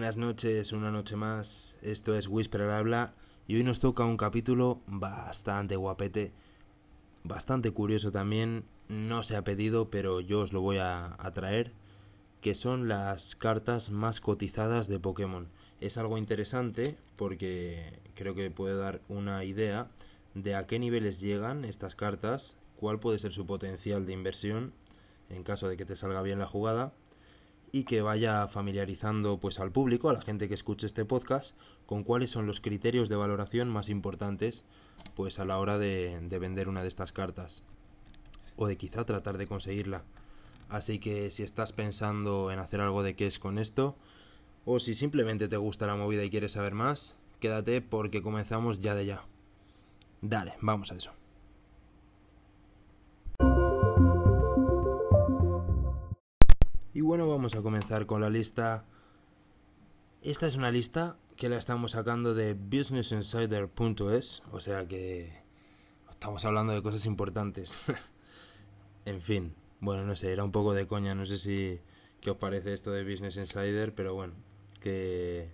[0.00, 1.76] buenas noches, una noche más.
[1.82, 3.14] Esto es Whisper al habla
[3.46, 6.32] y hoy nos toca un capítulo bastante guapete,
[7.22, 8.64] bastante curioso también.
[8.88, 11.74] No se ha pedido, pero yo os lo voy a, a traer,
[12.40, 15.48] que son las cartas más cotizadas de Pokémon.
[15.82, 19.90] Es algo interesante porque creo que puede dar una idea
[20.32, 24.72] de a qué niveles llegan estas cartas, cuál puede ser su potencial de inversión
[25.28, 26.94] en caso de que te salga bien la jugada
[27.72, 31.56] y que vaya familiarizando pues al público, a la gente que escuche este podcast,
[31.86, 34.64] con cuáles son los criterios de valoración más importantes
[35.14, 37.62] pues a la hora de, de vender una de estas cartas
[38.56, 40.04] o de quizá tratar de conseguirla.
[40.68, 43.96] Así que si estás pensando en hacer algo de qué es con esto,
[44.64, 48.94] o si simplemente te gusta la movida y quieres saber más, quédate porque comenzamos ya
[48.94, 49.22] de ya.
[50.20, 51.19] Dale, vamos a eso.
[57.00, 58.84] Y bueno, vamos a comenzar con la lista.
[60.20, 65.32] Esta es una lista que la estamos sacando de businessinsider.es, o sea que
[66.10, 67.86] estamos hablando de cosas importantes.
[69.06, 71.80] en fin, bueno, no sé, era un poco de coña, no sé si
[72.20, 74.34] qué os parece esto de Business Insider, pero bueno,
[74.82, 75.48] que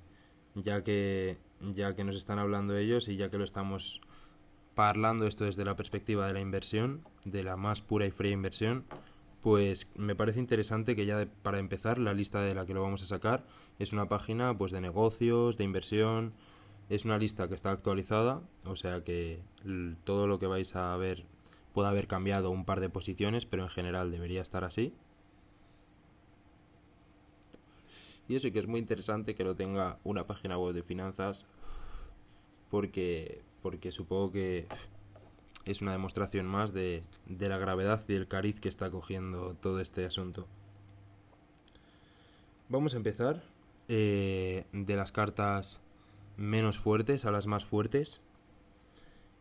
[0.56, 4.00] ya que ya que nos están hablando ellos y ya que lo estamos
[4.74, 8.84] parlando esto desde la perspectiva de la inversión, de la más pura y fría inversión,
[9.40, 13.02] pues me parece interesante que ya para empezar la lista de la que lo vamos
[13.02, 13.44] a sacar
[13.78, 16.32] es una página pues de negocios, de inversión,
[16.88, 19.40] es una lista que está actualizada, o sea que
[20.04, 21.24] todo lo que vais a ver
[21.72, 24.94] puede haber cambiado un par de posiciones, pero en general debería estar así.
[28.28, 31.44] Y eso que es muy interesante que lo tenga una página web de finanzas
[32.70, 34.66] porque porque supongo que
[35.66, 40.06] es una demostración más de, la gravedad y el cariz que está cogiendo todo este
[40.06, 40.46] asunto.
[42.68, 43.42] Vamos a empezar
[43.88, 45.80] eh, de las cartas
[46.36, 48.22] menos fuertes a las más fuertes.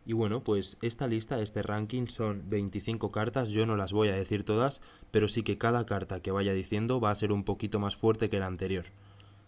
[0.07, 4.15] Y bueno, pues esta lista, este ranking son 25 cartas, yo no las voy a
[4.15, 7.79] decir todas, pero sí que cada carta que vaya diciendo va a ser un poquito
[7.79, 8.85] más fuerte que la anterior.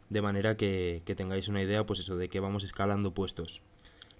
[0.09, 3.61] De manera que, que tengáis una idea, pues eso, de que vamos escalando puestos.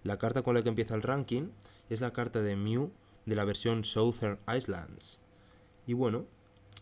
[0.03, 1.49] La carta con la que empieza el ranking
[1.89, 2.91] es la carta de Mew
[3.25, 5.19] de la versión Southern Islands.
[5.85, 6.25] Y bueno,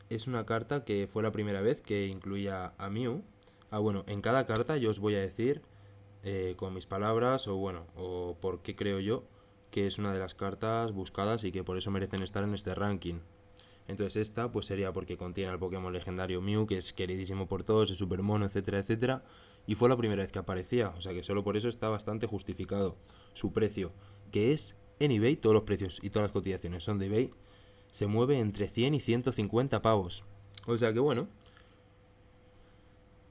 [0.10, 3.24] es una carta que fue la primera vez que incluía a Mew.
[3.72, 5.62] Ah, bueno, en cada carta yo os voy a decir
[6.24, 9.24] eh, con mis palabras o bueno, o por qué creo yo
[9.72, 12.74] que es una de las cartas buscadas y que por eso merecen estar en este
[12.74, 13.20] ranking.
[13.88, 17.92] Entonces esta pues sería porque contiene al Pokémon legendario Mew, que es queridísimo por todos,
[17.92, 19.24] es super mono, etcétera, etcétera.
[19.68, 22.28] Y fue la primera vez que aparecía, o sea que solo por eso está bastante
[22.28, 22.96] justificado
[23.34, 23.94] su precio,
[24.32, 27.32] que es en eBay todos los precios y todas las cotizaciones son de eBay,
[27.92, 30.24] se mueve entre 100 y 150 pavos.
[30.68, 31.28] O sea que bueno,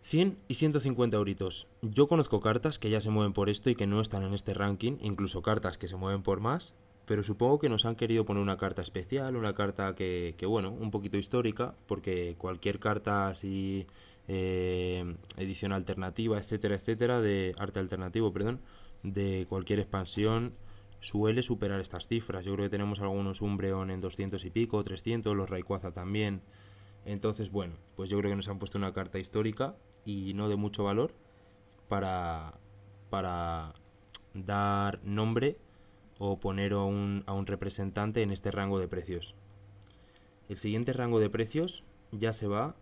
[0.03, 1.67] 100 y 150 euritos.
[1.81, 4.53] Yo conozco cartas que ya se mueven por esto y que no están en este
[4.53, 6.75] ranking, incluso cartas que se mueven por más,
[7.07, 10.71] pero supongo que nos han querido poner una carta especial, una carta que, que bueno,
[10.71, 13.87] un poquito histórica, porque cualquier carta así,
[14.29, 18.61] eh, edición alternativa, etcétera, etcétera, de arte alternativo, perdón,
[19.03, 20.55] de cualquier expansión,
[21.01, 22.45] suele superar estas cifras.
[22.45, 26.41] Yo creo que tenemos algunos Umbreon en 200 y pico, 300, los Rayquaza también.
[27.05, 29.77] Entonces, bueno, pues yo creo que nos han puesto una carta histórica
[30.07, 31.13] y no de mucho valor
[31.89, 32.55] para,
[33.11, 33.75] para
[34.33, 35.59] dar nombre
[36.19, 39.35] o poner a un, a un representante en este rango de precios.
[40.49, 42.77] El siguiente rango de precios ya se va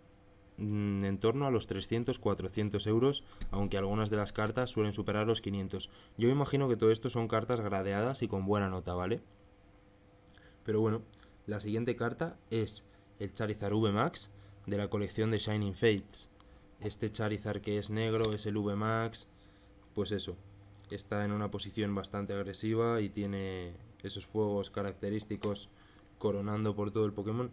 [0.58, 5.90] en torno a los 300-400 euros, aunque algunas de las cartas suelen superar los 500.
[6.18, 9.22] Yo me imagino que todo esto son cartas gradeadas y con buena nota, ¿vale?
[10.64, 11.02] Pero bueno,
[11.46, 12.84] la siguiente carta es
[13.18, 14.30] el Charizard V Max
[14.66, 16.28] de la colección de Shining Fates.
[16.80, 19.28] Este Charizard que es negro es el V Max,
[19.94, 20.36] pues eso,
[20.90, 25.68] está en una posición bastante agresiva y tiene esos fuegos característicos
[26.18, 27.50] coronando por todo el Pokémon.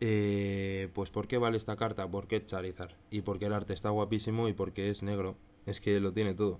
[0.00, 2.10] Eh, pues ¿por qué vale esta carta?
[2.10, 2.94] ¿Por qué Charizard?
[3.10, 5.36] Y porque el arte está guapísimo y porque es negro.
[5.66, 6.58] Es que lo tiene todo.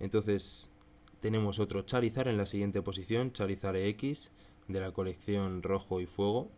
[0.00, 0.68] Entonces
[1.20, 4.32] tenemos otro Charizard en la siguiente posición, Charizard X
[4.66, 6.50] de la colección Rojo y Fuego,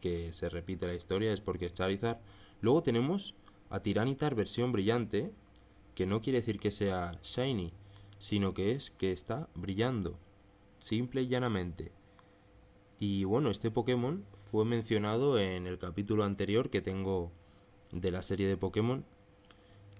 [0.00, 2.18] que se repite la historia, es porque es Charizard.
[2.60, 3.36] Luego tenemos
[3.70, 5.30] a Tiranitar versión brillante,
[5.94, 7.72] que no quiere decir que sea shiny,
[8.18, 10.18] sino que es que está brillando,
[10.78, 11.92] simple y llanamente.
[12.98, 17.30] Y bueno, este Pokémon fue mencionado en el capítulo anterior que tengo
[17.92, 19.04] de la serie de Pokémon,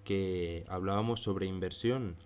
[0.05, 2.17] que hablábamos sobre inversión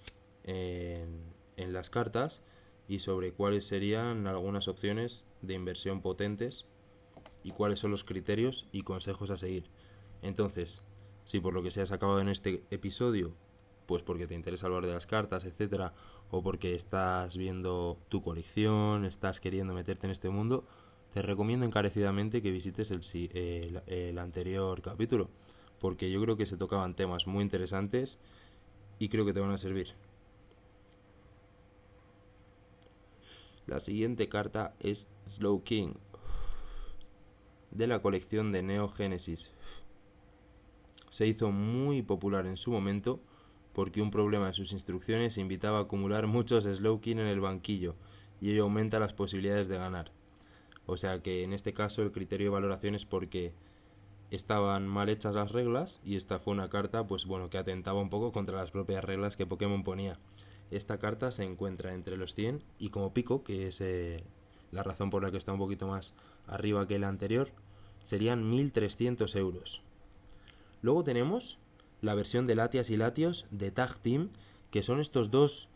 [0.45, 1.21] en,
[1.57, 2.43] en las cartas
[2.89, 6.67] y sobre cuáles serían algunas opciones de inversión potentes
[7.43, 9.65] y cuáles son los criterios y consejos a seguir.
[10.23, 10.85] Entonces,
[11.25, 13.35] si por lo que sea has acabado en este episodio,
[13.87, 15.93] pues porque te interesa hablar de las cartas, etcétera,
[16.31, 20.65] o porque estás viendo tu colección, estás queriendo meterte en este mundo,
[21.13, 25.29] te recomiendo encarecidamente que visites el, anterior capítulo,
[25.79, 28.19] porque yo creo que se tocaban temas muy interesantes
[28.99, 29.95] y creo que te van a servir.
[33.67, 35.95] La siguiente carta es Slow King
[37.71, 39.53] de la colección de Neo Genesis.
[41.11, 43.21] Se hizo muy popular en su momento
[43.75, 47.97] porque un problema en sus instrucciones invitaba a acumular muchos Slow King en el banquillo
[48.41, 50.22] y ello aumenta las posibilidades de ganar.
[50.87, 53.53] O sea que en este caso el criterio de valoración es porque
[54.31, 58.11] estaban mal hechas las reglas y esta fue una carta pues bueno que atentaba un
[58.11, 60.19] poco contra las propias reglas que Pokémon ponía.
[60.71, 64.25] Esta carta se encuentra entre los 100 y como pico, que es eh,
[64.71, 66.15] la razón por la que está un poquito más
[66.47, 67.51] arriba que el anterior,
[68.03, 69.83] serían 1300 euros.
[70.81, 71.59] Luego tenemos
[72.01, 74.31] la versión de Latias y Latios de Tag Team,
[74.71, 75.69] que son estos dos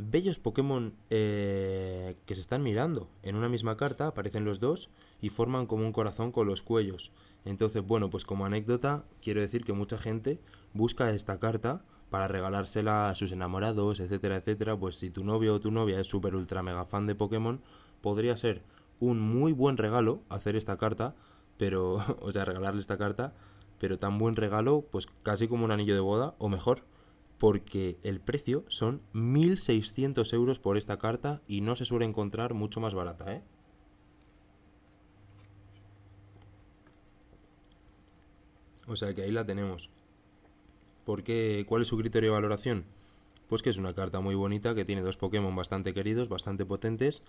[0.00, 3.08] bellos Pokémon eh, que se están mirando.
[3.22, 7.12] En una misma carta aparecen los dos y forman como un corazón con los cuellos.
[7.44, 10.40] Entonces, bueno, pues como anécdota, quiero decir que mucha gente
[10.74, 14.76] busca esta carta para regalársela a sus enamorados, etcétera, etcétera.
[14.76, 17.60] Pues si tu novio o tu novia es súper ultra mega fan de Pokémon,
[18.00, 18.62] podría ser
[18.98, 21.14] un muy buen regalo hacer esta carta,
[21.56, 23.32] pero, o sea, regalarle esta carta,
[23.78, 26.84] pero tan buen regalo, pues casi como un anillo de boda, o mejor,
[27.40, 32.80] porque el precio son 1.600 euros por esta carta y no se suele encontrar mucho
[32.80, 33.42] más barata, ¿eh?
[38.86, 39.88] O sea que ahí la tenemos.
[41.06, 41.64] ¿Por qué?
[41.66, 42.84] ¿Cuál es su criterio de valoración?
[43.48, 47.22] Pues que es una carta muy bonita, que tiene dos Pokémon bastante queridos, bastante potentes,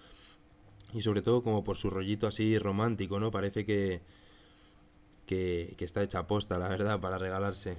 [0.91, 3.31] y sobre todo como por su rollito así romántico, ¿no?
[3.31, 4.01] Parece que,
[5.25, 7.77] que, está hecha posta, la verdad, para regalarse.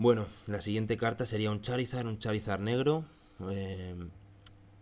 [0.00, 3.04] Bueno, la siguiente carta sería un Charizard, un Charizard negro.
[3.50, 3.94] Eh,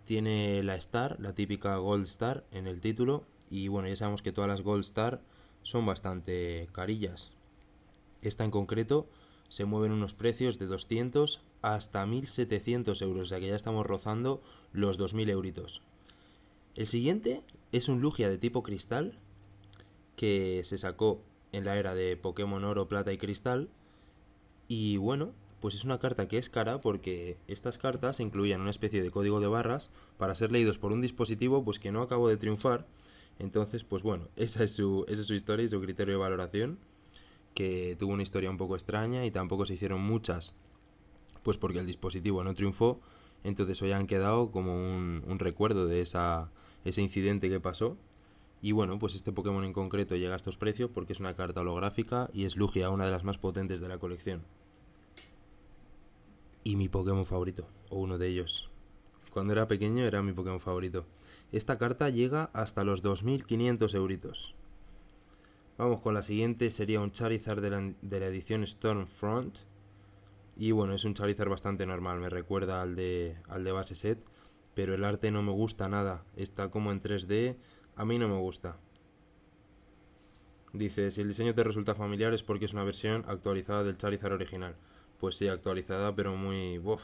[0.05, 3.25] tiene la Star, la típica Gold Star en el título.
[3.51, 5.21] Y bueno, ya sabemos que todas las Gold Star
[5.65, 7.33] son bastante carillas.
[8.23, 9.09] Esta en concreto
[9.49, 14.41] se mueven unos precios de 200 hasta 1700 euros, o sea que ya estamos rozando
[14.73, 15.83] los 2000 euritos.
[16.77, 17.43] El siguiente
[17.73, 19.19] es un Lugia de tipo cristal
[20.15, 23.69] que se sacó en la era de Pokémon Oro, Plata y Cristal.
[24.69, 29.03] Y bueno, pues es una carta que es cara porque estas cartas incluían una especie
[29.03, 32.37] de código de barras para ser leídos por un dispositivo pues que no acabo de
[32.37, 32.87] triunfar
[33.39, 36.79] entonces, pues bueno, esa es su, esa es su historia y su criterio de valoración,
[37.55, 40.55] que tuvo una historia un poco extraña y tampoco se hicieron muchas,
[41.43, 43.01] pues porque el dispositivo no triunfó,
[43.45, 46.51] entonces hoy han quedado como un, un recuerdo de esa,
[46.85, 47.97] ese incidente que pasó.
[48.61, 51.61] Y bueno, pues este Pokémon en concreto llega a estos precios porque es una carta
[51.61, 54.43] holográfica y es Lugia, una de las más potentes de la colección.
[56.65, 58.69] Y mi Pokémon favorito, o uno de ellos.
[59.33, 61.07] Cuando era pequeño era mi Pokémon favorito.
[61.53, 64.55] Esta carta llega hasta los 2.500 euritos.
[65.79, 67.71] Vamos con la siguiente, sería un Charizard de
[68.19, 69.61] la, edición Stormfront.
[70.57, 74.19] Y bueno, es un Charizard bastante normal, me recuerda al de, al de base set.
[74.75, 77.57] Pero el arte no me gusta nada, está como en 3D,
[77.99, 78.77] a mí no me gusta.
[80.73, 84.35] Dice, si el diseño te resulta familiar es porque es una versión actualizada del Charizard
[84.35, 84.77] original.
[85.19, 86.79] Pues sí, actualizada, pero muy...
[86.79, 87.03] Uf,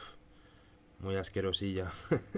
[1.00, 1.92] muy asquerosilla.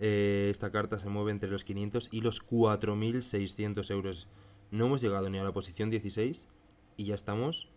[0.00, 4.28] Eh, esta carta se mueve entre los 500 y los 4.600 euros.
[4.70, 6.46] No hemos llegado ni a la posición 16
[6.96, 7.68] y ya estamos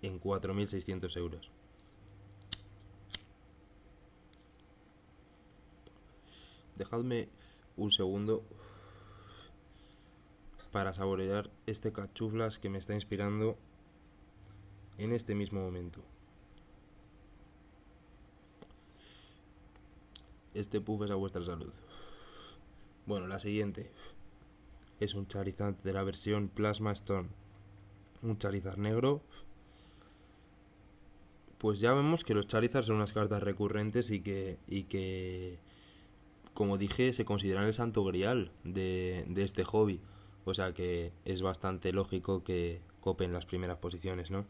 [0.00, 1.50] en 4.600 euros.
[6.76, 7.28] Dejadme
[7.76, 8.44] un segundo
[10.74, 13.56] para saborear este cachuflas que me está inspirando
[14.98, 16.00] en este mismo momento.
[20.52, 21.72] Este puff es a vuestra salud.
[23.06, 23.92] Bueno, la siguiente
[24.98, 27.28] es un Charizard de la versión Plasma Stone.
[28.22, 29.22] Un Charizard negro.
[31.58, 35.56] Pues ya vemos que los Charizard son unas cartas recurrentes y que, y que
[36.52, 40.00] como dije, se consideran el santo grial de, de este hobby.
[40.44, 44.44] O sea que es bastante lógico que copen las primeras posiciones, ¿no?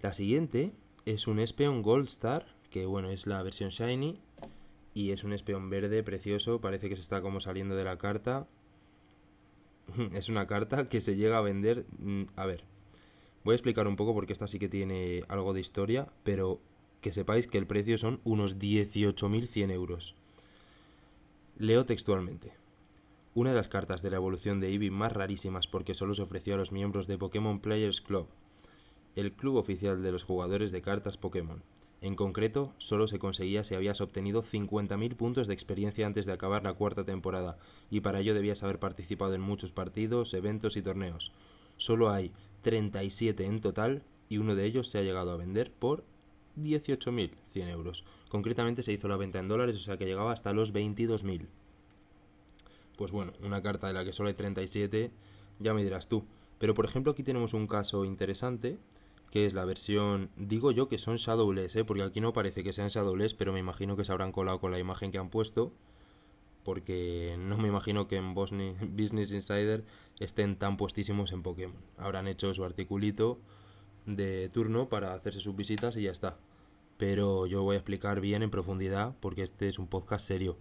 [0.00, 0.72] La siguiente
[1.04, 4.20] es un Espeon Gold Star, que bueno, es la versión Shiny
[4.94, 8.46] y es un espeón verde precioso, parece que se está como saliendo de la carta.
[10.12, 11.86] es una carta que se llega a vender...
[11.98, 12.64] Mm, a ver,
[13.44, 16.60] voy a explicar un poco porque esta sí que tiene algo de historia, pero
[17.00, 20.14] que sepáis que el precio son unos 18.100 euros.
[21.56, 22.61] Leo textualmente.
[23.34, 26.52] Una de las cartas de la evolución de Eevee más rarísimas porque solo se ofreció
[26.52, 28.26] a los miembros de Pokémon Players Club.
[29.16, 31.62] el club oficial de los jugadores de cartas Pokémon.
[32.02, 36.62] En concreto, solo se conseguía si habías obtenido 50.000 puntos de experiencia antes de acabar
[36.62, 37.56] la cuarta temporada,
[37.90, 41.32] y para ello debías haber participado en muchos partidos, eventos y torneos.
[41.76, 46.04] Solo hay 37 en total, y uno de ellos se ha llegado a vender por
[46.58, 48.04] 18.100 euros.
[48.28, 51.46] Concretamente se hizo la venta en dólares, o sea que llegaba hasta los 22.000.
[52.96, 55.10] Pues bueno, una carta de la que solo hay 37,
[55.58, 56.24] ya me dirás tú.
[56.58, 58.78] Pero por ejemplo aquí tenemos un caso interesante
[59.32, 61.84] que es la versión, digo yo que son Shadowless, ¿eh?
[61.84, 64.70] porque aquí no parece que sean Shadowless, pero me imagino que se habrán colado con
[64.70, 65.72] la imagen que han puesto,
[66.64, 68.34] porque no me imagino que en
[68.94, 69.84] Business Insider
[70.20, 71.80] estén tan puestísimos en Pokémon.
[71.96, 73.38] Habrán hecho su articulito
[74.04, 76.36] de turno para hacerse sus visitas y ya está.
[76.98, 80.58] Pero yo voy a explicar bien en profundidad porque este es un podcast serio.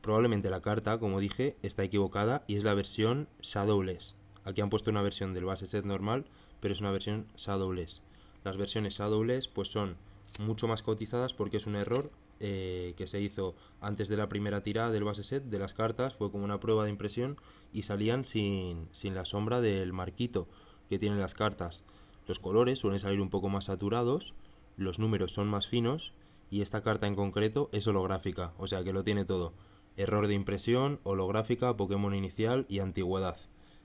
[0.00, 4.16] Probablemente la carta, como dije, está equivocada y es la versión Shadowless.
[4.44, 6.24] Aquí han puesto una versión del base set normal,
[6.60, 8.02] pero es una versión Shadowless.
[8.44, 9.96] Las versiones Shadowless pues son
[10.38, 12.10] mucho más cotizadas porque es un error
[12.42, 16.14] eh, que se hizo antes de la primera tirada del base set de las cartas,
[16.14, 17.36] fue como una prueba de impresión
[17.72, 20.48] y salían sin, sin la sombra del marquito
[20.88, 21.82] que tienen las cartas.
[22.26, 24.32] Los colores suelen salir un poco más saturados,
[24.78, 26.14] los números son más finos
[26.50, 29.52] y esta carta en concreto es holográfica, o sea que lo tiene todo.
[29.96, 33.36] Error de impresión, holográfica, Pokémon inicial y antigüedad.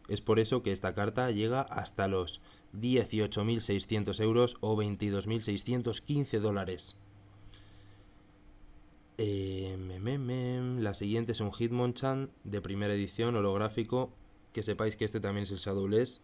[0.08, 2.42] Es por eso que esta carta llega hasta los
[2.74, 6.98] 18.600 euros o 22.615 dólares.
[9.18, 9.78] Eh,
[10.80, 14.12] la siguiente es un Hitmonchan de primera edición holográfico.
[14.54, 16.22] Que sepáis que este también es el Shadowless.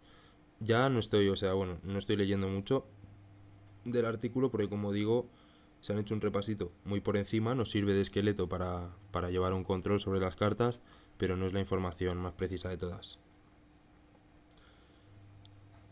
[0.60, 2.86] Ya no estoy, o sea, bueno, no estoy leyendo mucho
[3.84, 5.28] del artículo porque como digo,
[5.82, 9.54] se han hecho un repasito muy por encima, nos sirve de esqueleto para, para llevar
[9.54, 10.82] un control sobre las cartas,
[11.18, 13.20] pero no es la información más precisa de todas.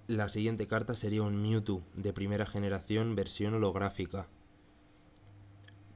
[0.08, 4.28] La siguiente carta sería un Mewtwo de primera generación versión holográfica.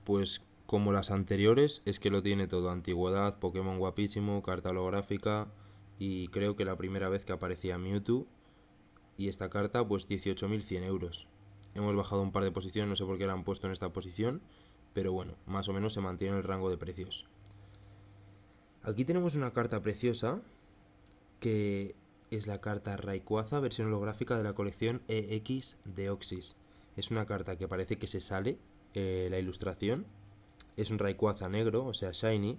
[0.04, 5.48] Pues como las anteriores es que lo tiene todo, antigüedad, Pokémon guapísimo, carta holográfica
[5.98, 8.28] y creo que la primera vez que aparecía Mewtwo
[9.18, 11.28] y esta carta pues 18.100 euros.
[11.76, 13.90] Hemos bajado un par de posiciones, no sé por qué la han puesto en esta
[13.90, 14.42] posición,
[14.94, 17.26] pero bueno, más o menos se mantiene el rango de precios.
[18.84, 20.42] Aquí tenemos una carta preciosa
[21.40, 21.96] que
[22.32, 26.56] es la carta Rayquaza versión holográfica de la colección EX de Oxys.
[26.96, 28.58] Es una carta que parece que se sale
[28.94, 30.06] eh, la ilustración.
[30.78, 32.58] Es un Rayquaza negro, o sea, shiny.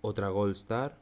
[0.00, 0.98] Otra Gold Star.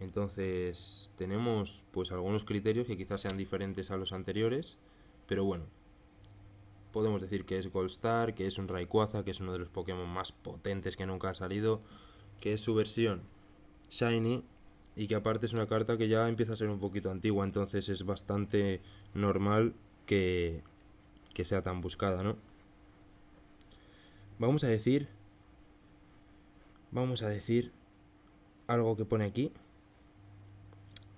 [0.00, 4.78] Entonces tenemos pues algunos criterios que quizás sean diferentes a los anteriores.
[5.26, 5.64] Pero bueno,
[6.94, 9.68] podemos decir que es Gold Star, que es un Rayquaza, que es uno de los
[9.68, 11.80] Pokémon más potentes que nunca ha salido.
[12.40, 13.22] Que es su versión
[13.90, 14.44] shiny
[14.94, 17.88] y que aparte es una carta que ya empieza a ser un poquito antigua, entonces
[17.88, 18.80] es bastante
[19.12, 19.74] normal
[20.06, 20.62] que,
[21.34, 22.36] que sea tan buscada, ¿no?
[24.38, 25.08] Vamos a decir,
[26.92, 27.72] vamos a decir
[28.68, 29.50] algo que pone aquí.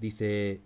[0.00, 0.60] Dice,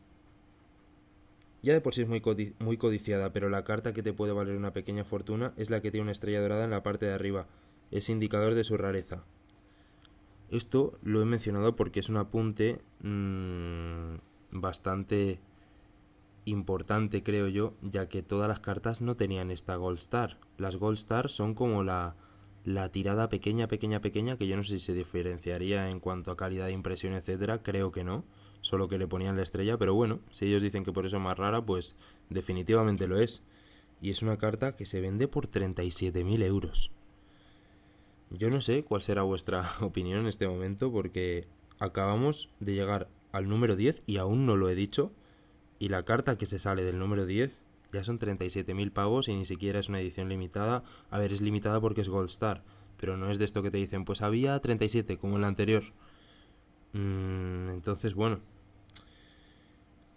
[1.63, 4.73] ya de por sí es muy, codiciada, pero la carta que te puede valer una
[4.73, 7.47] pequeña fortuna es la que tiene una estrella dorada en la parte de arriba.
[7.91, 9.25] Es indicador de su rareza.
[10.51, 14.17] Esto lo he mencionado porque es un apunte mmm,
[14.51, 15.39] bastante
[16.45, 20.39] importante, creo yo, ya que todas las cartas no tenían esta Gold Star.
[20.57, 22.17] Las Gold Star son como la,
[22.65, 26.37] la tirada pequeña, pequeña, pequeña, que yo no sé si se diferenciaría en cuanto a
[26.37, 28.25] calidad de impresión, etcétera, creo que no,
[28.61, 31.23] solo que le ponían la estrella, pero bueno, si ellos dicen que por eso es
[31.23, 31.97] más rara, pues
[32.29, 33.43] definitivamente lo es.
[34.03, 36.91] Y es una carta que se vende por 37.000 euros.
[38.31, 41.49] Yo no sé cuál será vuestra opinión en este momento porque
[41.79, 45.13] acabamos de llegar al número 10 y aún no lo he dicho.
[45.79, 47.59] Y la carta que se sale del número 10
[47.93, 50.85] ya son 37.000 pavos y ni siquiera es una edición limitada.
[51.11, 52.63] A ver, es limitada porque es Gold Star,
[52.97, 55.83] pero no es de esto que te dicen, pues había 37 como en la anterior.
[56.93, 58.41] Mm, entonces, bueno.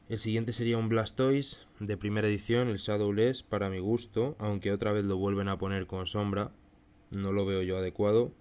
[0.10, 4.92] El siguiente sería un Blastoise de primera edición, el Shadowless, para mi gusto, aunque otra
[4.92, 6.52] vez lo vuelven a poner con sombra
[7.16, 8.32] no lo veo yo adecuado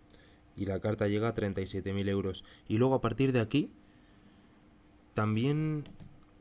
[0.57, 2.45] y la carta llega a 37.000 euros.
[2.69, 3.71] Y luego a partir de aquí,
[5.15, 5.85] también,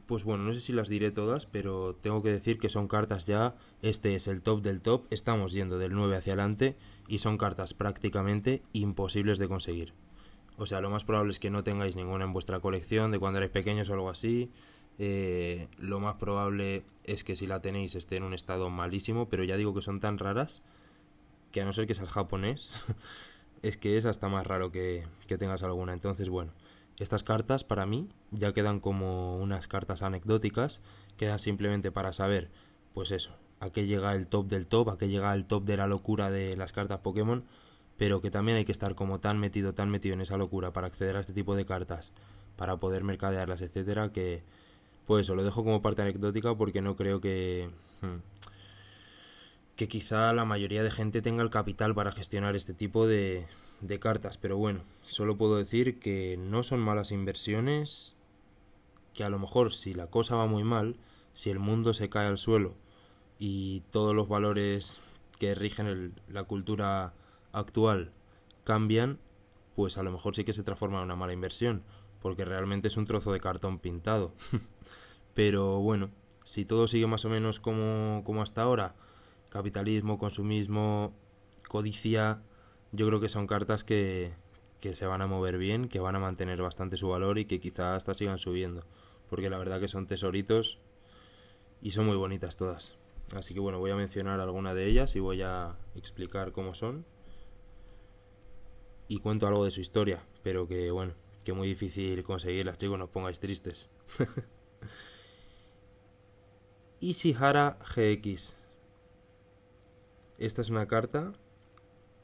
[0.05, 3.25] pues bueno, no sé si las diré todas, pero tengo que decir que son cartas
[3.25, 6.75] ya, este es el top del top, estamos yendo del 9 hacia adelante
[7.07, 9.93] y son cartas prácticamente imposibles de conseguir.
[10.61, 13.39] O sea, lo más probable es que no tengáis ninguna en vuestra colección de cuando
[13.39, 14.51] erais pequeños o algo así.
[14.99, 19.43] Eh, lo más probable es que si la tenéis esté en un estado malísimo, pero
[19.43, 20.63] ya digo que son tan raras
[21.51, 22.85] que a no ser que seas japonés,
[23.63, 25.93] es que es hasta más raro que, tengas alguna.
[25.93, 26.51] Entonces, bueno,
[26.99, 30.83] estas cartas para mí ya quedan como unas cartas anecdóticas,
[31.17, 32.51] quedan simplemente para saber
[32.93, 35.77] pues eso, a qué llega el top del top, a qué llega el top de
[35.77, 37.45] la locura de las cartas Pokémon,
[38.01, 40.87] pero que también hay que estar como tan metido, tan metido en esa locura para
[40.87, 42.13] acceder a este tipo de cartas,
[42.55, 44.41] para poder mercadearlas, etcétera, que
[45.05, 47.69] pues eso, lo dejo como parte anecdótica porque no creo que
[48.01, 48.17] hmm,
[49.75, 53.45] que quizá la mayoría de gente tenga el capital para gestionar este tipo de,
[53.81, 58.15] de cartas, pero bueno, solo puedo decir que no son malas inversiones,
[59.13, 60.95] que a lo mejor si la cosa va muy mal,
[61.33, 62.73] si el mundo se cae al suelo
[63.37, 64.99] y todos los valores
[65.37, 67.13] que rigen la cultura
[67.51, 68.11] actual
[68.63, 69.19] cambian,
[69.75, 71.83] pues a lo mejor sí que se transforma en una mala inversión,
[72.21, 74.33] porque realmente es un trozo de cartón pintado.
[75.33, 76.09] Pero bueno,
[76.43, 78.95] si todo sigue más o menos como, como hasta ahora,
[79.49, 81.13] capitalismo, consumismo,
[81.67, 82.41] codicia,
[82.91, 84.33] yo creo que son cartas que,
[84.79, 87.59] que se van a mover bien, que van a mantener bastante su valor y que
[87.59, 88.83] quizá hasta sigan subiendo.
[89.29, 90.79] Porque la verdad que son tesoritos
[91.81, 92.95] y son muy bonitas todas.
[93.35, 97.05] Así que bueno, voy a mencionar alguna de ellas y voy a explicar cómo son.
[99.11, 103.03] Y cuento algo de su historia, pero que bueno, que muy difícil conseguirlas, chicos, no
[103.03, 103.89] os pongáis tristes.
[107.01, 108.55] Ishihara GX.
[110.37, 111.33] Esta es una carta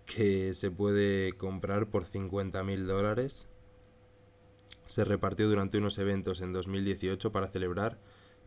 [0.06, 3.50] que se puede comprar por 50 mil dólares.
[4.86, 8.00] Se repartió durante unos eventos en 2018 para celebrar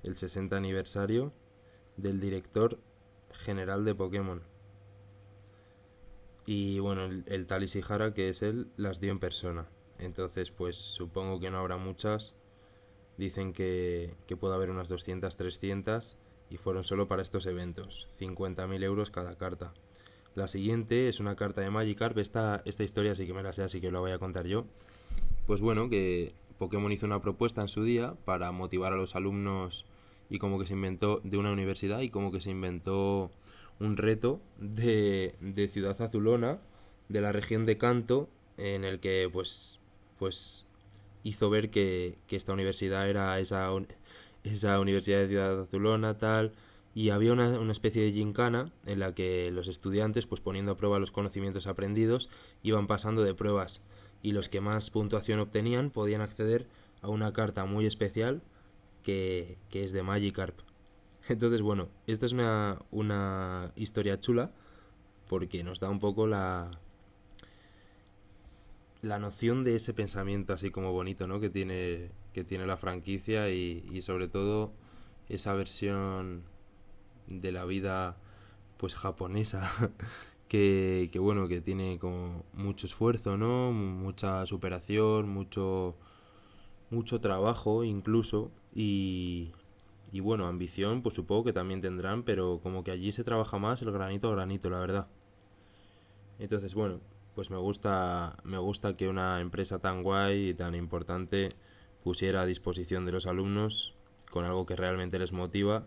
[0.02, 1.34] el 60 aniversario
[1.98, 2.78] del director
[3.32, 4.40] general de Pokémon.
[6.46, 9.66] Y bueno, el, tal Ishihara que es él las dio en persona.
[9.98, 12.34] Entonces pues supongo que no habrá muchas.
[13.16, 16.16] Dicen que, que puede haber unas 200, 300
[16.50, 18.08] y fueron solo para estos eventos.
[18.18, 19.72] 50.000 euros cada carta.
[20.34, 22.16] La siguiente es una carta de Magikarp.
[22.18, 24.64] Esta, esta historia sí que me la sé, así que la voy a contar yo.
[25.46, 29.86] Pues bueno, que Pokémon hizo una propuesta en su día para motivar a los alumnos
[30.28, 33.30] y como que se inventó de una universidad y como que se inventó
[33.80, 36.58] un reto de, de Ciudad Azulona,
[37.08, 39.80] de la región de Canto, en el que pues,
[40.18, 40.66] pues
[41.24, 43.70] hizo ver que, que esta universidad era esa,
[44.44, 46.52] esa universidad de Ciudad Azulona, tal,
[46.94, 50.76] y había una, una, especie de gincana en la que los estudiantes, pues poniendo a
[50.76, 52.28] prueba los conocimientos aprendidos,
[52.62, 53.80] iban pasando de pruebas
[54.22, 56.66] y los que más puntuación obtenían podían acceder
[57.00, 58.42] a una carta muy especial
[59.02, 60.58] que, que es de Magikarp.
[61.30, 64.50] Entonces, bueno, esta es una, una historia chula
[65.28, 66.72] porque nos da un poco la,
[69.00, 71.38] la noción de ese pensamiento así como bonito, ¿no?
[71.38, 74.72] Que tiene, que tiene la franquicia y, sobre todo
[75.28, 76.42] esa versión
[77.28, 78.16] de la vida
[78.76, 79.70] pues japonesa
[80.48, 85.94] que, que, bueno que tiene como mucho esfuerzo no mucha superación mucho
[86.90, 89.52] mucho trabajo incluso y,
[90.12, 93.82] y bueno ambición pues supongo que también tendrán pero como que allí se trabaja más
[93.82, 95.06] el granito a granito la verdad.
[96.38, 97.00] Entonces bueno
[97.34, 101.48] pues me gusta me gusta que una empresa tan guay y tan importante
[102.02, 103.94] pusiera a disposición de los alumnos
[104.30, 105.84] con algo que realmente les motiva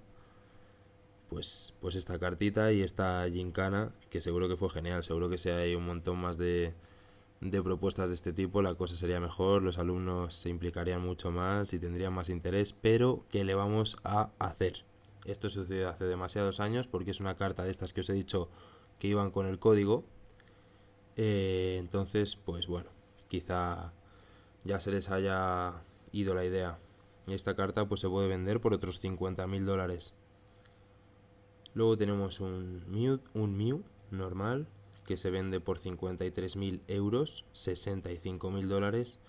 [1.34, 5.50] pues, pues esta cartita y esta gincana, que seguro que fue genial, seguro que si
[5.50, 6.74] hay un montón más de,
[7.44, 11.74] de propuestas de este tipo, la cosa sería mejor, los alumnos se implicarían mucho más
[11.74, 14.86] y tendrían más interés, pero ¿qué le vamos a hacer?
[15.26, 18.50] Esto sucedió hace demasiados años porque es una carta de estas que os he dicho
[19.00, 20.04] que iban con el código.
[21.16, 22.90] Eh, entonces, pues bueno,
[23.30, 23.94] quizá
[24.64, 25.74] ya se les haya
[26.12, 26.80] ido la idea.
[27.28, 30.14] Y esta carta pues se puede vender por otros 50 mil dólares.
[31.74, 34.68] Luego tenemos un Mew, un Mew normal
[35.06, 39.20] que se vende por 53.000 euros, 65.000 dólares.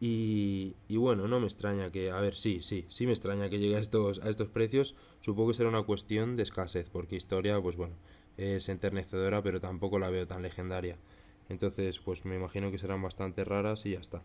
[0.01, 3.59] Y, y, bueno, no me extraña que, a ver, sí, sí, sí me extraña que
[3.59, 4.95] llegue a estos, a estos precios.
[5.21, 7.97] Supongo que será una cuestión de escasez, porque historia, pues bueno,
[8.37, 10.99] es enternecedora, pero tampoco la veo tan legendaria.
[11.49, 14.23] Entonces, pues me imagino que serán bastante raras y ya está.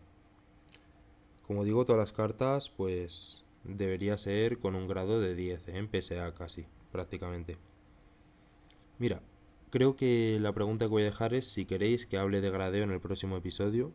[1.46, 5.78] Como digo, todas las cartas, pues debería ser con un grado de 10, ¿eh?
[5.78, 7.58] en PSA casi, prácticamente.
[9.00, 9.20] Mira,
[9.70, 12.84] creo que la pregunta que voy a dejar es si queréis que hable de gradeo
[12.84, 13.90] en el próximo episodio.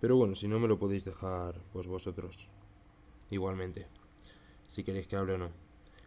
[0.00, 2.48] Pero bueno, si no me lo podéis dejar pues vosotros.
[3.30, 3.86] Igualmente.
[4.68, 5.50] Si queréis que hable o no.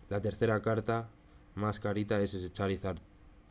[0.09, 1.09] La tercera carta
[1.55, 2.99] más carita es ese Charizard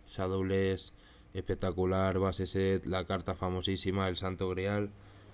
[0.07, 0.93] Shadowless
[1.33, 4.91] espectacular, base set, la carta famosísima, el Santo Grial,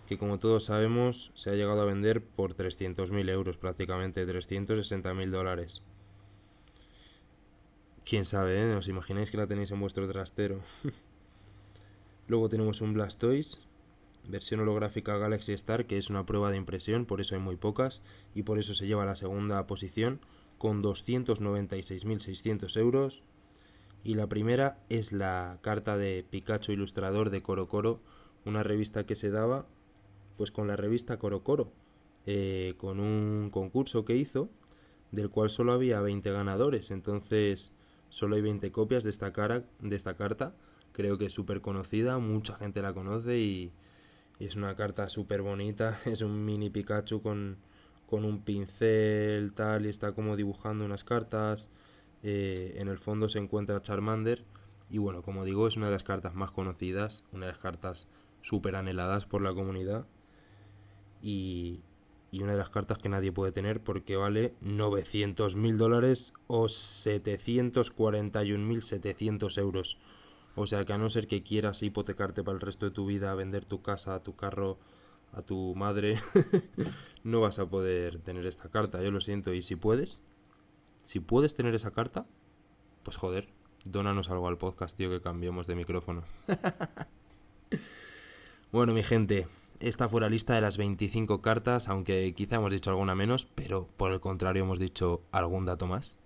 [0.07, 5.83] que como todos sabemos se ha llegado a vender por 300.000 euros, prácticamente 360.000 dólares.
[8.09, 8.75] Quién sabe, ¿eh?
[8.75, 10.63] ¿Os imagináis que la tenéis en vuestro trastero?
[12.27, 13.59] Luego tenemos un Blastoise,
[14.27, 18.03] versión holográfica Galaxy Star, que es una prueba de impresión, por eso hay muy pocas,
[18.35, 20.21] y por eso se lleva a la segunda posición,
[20.57, 23.25] con 296.600 euros.
[24.05, 28.01] Y la primera es la carta de Pikachu Ilustrador de Coro Coro,
[28.47, 29.67] una revista que se daba
[30.39, 31.71] pues con la revista Coro Coro,
[32.25, 34.49] eh, con un concurso que hizo,
[35.13, 37.71] del cual solo había 20 ganadores, entonces
[38.09, 40.53] solo hay 20 copias de esta, cara, de esta carta,
[40.93, 43.73] creo que es súper conocida, mucha gente la conoce y,
[44.39, 47.57] es una carta súper bonita, es un mini Pikachu con,
[48.07, 51.71] con un pincel tal y está como dibujando unas cartas,
[52.23, 54.45] eh, en el fondo se encuentra Charmander.
[54.91, 58.09] Y bueno, como digo, es una de las cartas más conocidas, una de las cartas
[58.41, 60.07] súper anheladas por la comunidad.
[61.21, 61.83] Y,
[62.33, 69.59] una de las cartas que nadie puede tener porque vale 900 mil dólares o 741.700
[69.59, 69.97] euros.
[70.55, 73.35] O sea que a no ser que quieras hipotecarte para el resto de tu vida,
[73.35, 74.79] vender tu casa, tu carro,
[75.33, 76.19] a tu madre,
[77.25, 79.03] no vas a poder tener esta carta.
[79.03, 79.53] Yo lo siento.
[79.55, 80.23] Y si puedes,
[81.05, 82.27] si puedes tener esa carta,
[83.03, 83.49] pues joder,
[83.85, 86.25] dónanos algo al podcast, tío, que cambiemos de micrófono.
[88.73, 89.49] bueno, mi gente,
[89.81, 93.89] esta fue la lista de las 25 cartas, aunque quizá hemos dicho alguna menos, pero
[93.97, 96.19] por el contrario hemos dicho algún dato más.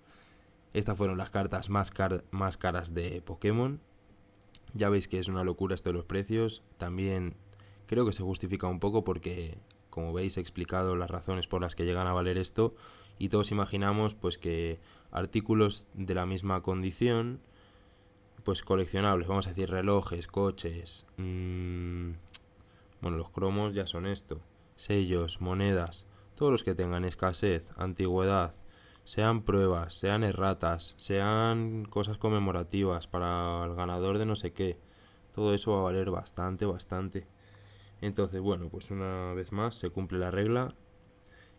[0.72, 3.80] Estas fueron las cartas más, caras de Pokémon.
[4.74, 6.62] Ya veis que es una locura esto de los precios.
[6.78, 7.34] También
[7.86, 9.58] creo que se justifica un poco porque,
[9.90, 12.74] como veis, he explicado las razones por las que llegan a valer esto
[13.18, 17.40] y todos imaginamos pues que artículos de la misma condición
[18.42, 22.12] pues coleccionables, vamos a decir relojes, coches, mmm,
[23.02, 24.40] bueno, los cromos ya son esto.
[24.76, 28.54] Sellos, monedas, todos los que tengan escasez, antigüedad,
[29.04, 34.78] sean pruebas, sean erratas, sean cosas conmemorativas para el ganador de no sé qué.
[35.32, 37.26] Todo eso va a valer bastante, bastante.
[38.00, 40.74] Entonces, bueno, pues una vez más se cumple la regla.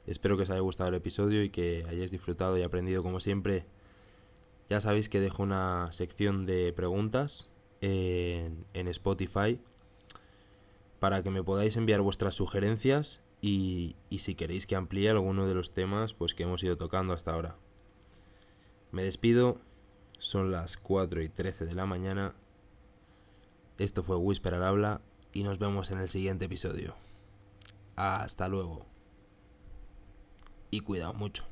[0.08, 3.66] Espero que os haya gustado el episodio y que hayáis disfrutado y aprendido como siempre.
[4.70, 7.50] Ya sabéis que dejo una sección de preguntas
[7.82, 9.60] en, en Spotify
[11.04, 15.74] para que me podáis enviar vuestras sugerencias y, si queréis que amplíe alguno de los
[15.74, 17.58] temas pues, que hemos ido tocando hasta ahora.
[18.94, 19.60] Me despido,
[20.18, 22.36] son las 4 y 13 de la mañana.
[23.78, 25.02] Esto fue Whisper al habla
[25.34, 26.96] y nos vemos en el siguiente episodio.
[27.98, 28.86] Hasta luego.
[30.72, 31.46] Y cuidado mucho.